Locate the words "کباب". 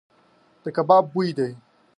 0.75-1.03